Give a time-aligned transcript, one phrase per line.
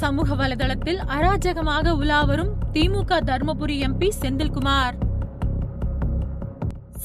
[0.00, 4.94] சமூக வலைதளத்தில் அராஜகமாக உலாவரும் திமுக தர்மபுரி எம்பி செந்தில்குமார்.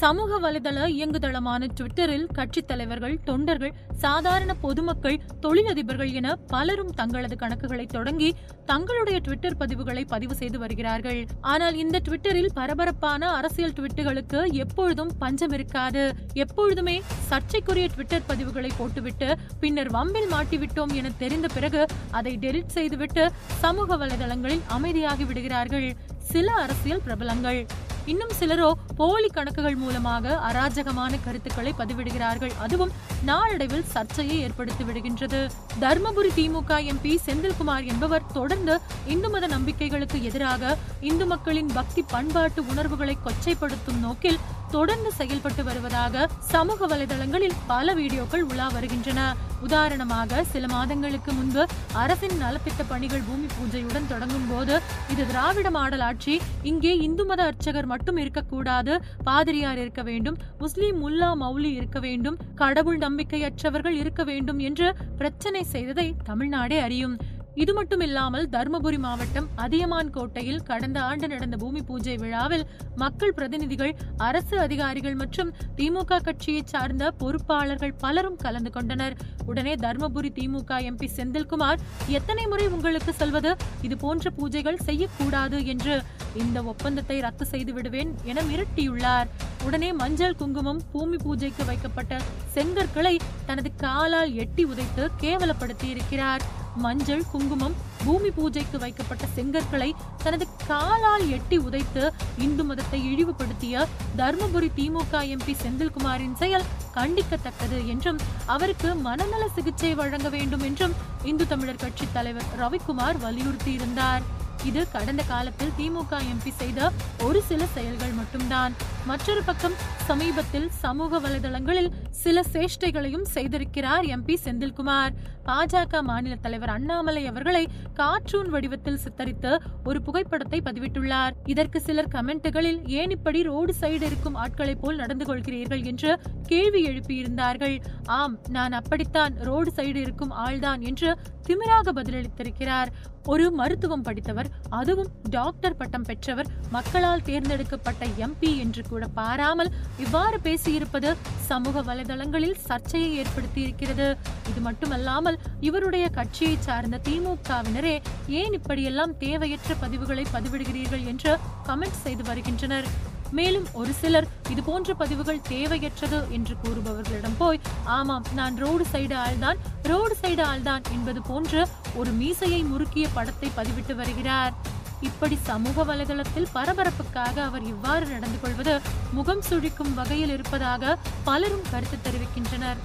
[0.02, 8.30] சமூக வலைதள இயங்குதளமான ட்விட்டரில் கட்சித் தலைவர்கள் தொண்டர்கள் சாதாரண பொதுமக்கள் தொழிலதிபர்கள் என பலரும் தங்களது கணக்குகளை தொடங்கி
[8.66, 11.20] தங்களுடைய ட்விட்டர் பதிவுகளை பதிவு செய்து வருகிறார்கள்.
[11.54, 16.06] ஆனால் இந்த ட்விட்டரில் பரபரப்பான அரசியல் ட்விட்டுகளுக்கு எப்பொழுதும் பஞ்சம் இருக்காது
[16.46, 16.96] எப்பொழுதுமே
[17.32, 19.30] சர்ச்சைக்குரிய ட்விட்டர் பதிவுகளை போட்டுவிட்டு
[19.60, 23.26] பின்னர் வம்பில் மாட்டிவிட்டோம் என தெரிந்த பிறகு அதை டெலிட் செய்துவிட்டு
[23.66, 25.90] சமூக வலைதளங்களில் அமைதியாகி விடுகிறார்கள்.
[26.32, 27.62] சில அரசியல் பிரபலங்கள்.
[28.06, 32.54] இன்னும் சிலரோ போலி கணக்குகள் மூலமாக அராஜகமான கருத்துக்களை பதிவிடுகிறார்கள்.
[32.60, 32.92] அதுவும்
[33.24, 35.48] நாளடைவில் சர்ச்சையை ஏற்படுத்தி விடுகின்றது.
[35.80, 43.18] தர்மபுரி திமுக எம்பி செந்தில்குமார் என்பவர் தொடர்ந்து இந்து மத நம்பிக்கைகளுக்கு எதிராக இந்து மக்களின் பக்தி பண்பாட்டு உணர்வுகளை
[43.26, 44.40] கொச்சைப்படுத்தும் நோக்கில்
[44.72, 49.22] தொடர்ந்து செயல்பட்டு வருவதாக சமூக வலைதளங்களில் பல வீடியோக்கள் உலா வருகின்றன.
[49.62, 54.76] உதாரணமாக சில மாதங்களுக்கு முன்பு அரசின் நலத்திட்ட பணிகள் பூமி பூஜையுடன் தொடங்கும் போது
[55.12, 61.32] இது திராவிட மாடல் ஆட்சி இங்கே இந்து மத அர்ச்சகர் மட்டும் இருக்கக்கூடாது பாதிரியார் இருக்க வேண்டும் முஸ்லிம் முல்லா
[61.44, 67.18] மௌலி இருக்க வேண்டும் கடவுள் நம்பிக்கையற்றவர்கள் இருக்க வேண்டும் என்று பிரச்சனை செய்ததை தமிழ்நாடே அறியும்.
[67.64, 72.64] இது மட்டும் இல்லாமல் தருமபுரி மாவட்டம் அதியமான் கோட்டையில் கடந்த ஆண்டு நடந்த பூமி பூஜை விழாவில்
[73.02, 73.94] மக்கள் பிரதிநிதிகள்
[74.28, 79.16] அரசு அதிகாரிகள் மற்றும் திமுக கட்சியை சார்ந்த பொறுப்பாளர்கள் பலரும் கலந்து கொண்டனர்.
[79.46, 81.82] உடனே தர்மபுரி திமுக எம்பி செந்தில்குமார்
[82.20, 83.52] எத்தனை முறை உங்களுக்கு சொல்வது?
[83.88, 85.96] இது போன்ற பூஜைகள் செய்யக்கூடாது என்று
[86.44, 89.30] இந்த ஒப்பந்தத்தை ரத்து செய்து விடுவேன் என மிரட்டியுள்ளார்.
[89.68, 92.22] உடனே மஞ்சள் குங்குமம் பூமி பூஜைக்கு வைக்கப்பட்ட
[92.56, 93.16] செங்கற்களை
[93.50, 96.44] தனது காலால் எட்டி உதைத்து கேவலப்படுத்தி இருக்கிறார்
[96.76, 103.86] மஞ்சள் குங்குமம் பூமி பூஜைக்கு வைக்கப்பட்ட செங்கற்களை தனது காலால் எட்டி உதைத்து இந்து மதத்தை இழிவுபடுத்திய
[104.18, 111.76] தர்மபுரி திமுக எம்பி செந்தில்குமாரின் செயல் கண்டிக்கத்தக்கது என்றும் அவருக்கு மனநல சிகிச்சை வழங்க வேண்டும் என்றும் இந்து தமிழர்
[111.76, 114.22] கட்சி தலைவர் ரவிக்குமார் வலியுறுத்தியிருந்தார்.
[114.64, 116.92] இது கடந்த காலத்தில் திமுக எம்பி செய்த
[117.24, 118.74] ஒரு சில செயல்கள் மட்டும்தான்.
[119.10, 119.76] மற்றொரு பக்கம்
[120.08, 121.90] சமீபத்தில் சமூக வலைதளங்களில்
[122.24, 125.14] சில சேஷ்டைகளையும் செய்திருக்கிறார் எம்பி செந்தில்குமார்.
[125.48, 127.64] பாஜக மாநில தலைவர் அண்ணாமலை அவர்களை
[128.00, 129.52] கார்ட்டூன் வடிவத்தில் சித்தரித்து
[129.84, 131.36] ஒரு புகைப்படத்தை பதிவிட்டுள்ளார்.
[131.54, 135.84] இதற்கு சிலர் கமெண்ட்டுகளில் ஏன் இப்படி ரோடு சைடு இருக்கும் ஆட்களை போல் நடந்து கொள்கிறீர்கள்?
[135.92, 136.12] என்று
[136.52, 137.78] கேள்வி எழுப்பியிருந்தார்கள்.
[138.20, 141.12] ஆம் நான் அப்படித்தான் ரோடு சைடு இருக்கும் ஆள்தான் என்று
[141.48, 142.92] திமிராக பதிலளித்திருக்கிறார்.
[143.32, 144.48] ஒரு மருத்துவம் படித்தவர்
[144.80, 151.16] அதுவும் டாக்டர் பட்டம் பெற்றவர் மக்களால் தேர்ந்தெடுக்கப்பட்ட எம்பி என்று கூட பாராமல் இவ்வாறு பேசியிருப்பது
[151.48, 154.18] சமூக வலைதளங்களில் சர்ச்சையை ஏற்படுத்தி இருக்கிறது
[154.50, 162.88] இது மட்டுமல்லாமல் இவருடைய கட்சியை சார்ந்த திமுகவினரே ஏன் இப்படியெல்லாம் தேவையற்ற பதிவுகளை பதிவிடுகிறீர்கள் என்று கமெண்ட் செய்து வருகின்றனர்.
[163.32, 169.58] மேலும் ஒரு சிலர் இது போன்ற பதிவுகள் தேவையற்றது என்று கூறுபவர்களிடம் போய் ஆமாம் நான் ரோடு சைடு ஆள்தான்
[169.84, 174.54] ரோடு சைடு ஆள்தான் என்பது போன்று ஒரு மீசையை முறுக்கிய படத்தை பதிவிட்டு வருகிறார்.
[175.02, 182.82] இப்படி சமூக வலைதளத்தில் பரபரப்புக்காக அவர் இவ்வாறு நடந்து கொள்வது முகம் சுழிக்கும் வகையில் இருப்பதாக பலரும் கருத்து தெரிவிக்கின்றனர்.